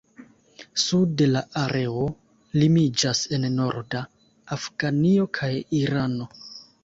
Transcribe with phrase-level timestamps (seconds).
[0.83, 2.05] Sude la areo
[2.61, 4.03] limiĝas en norda
[4.57, 6.31] Afganio kaj Irano.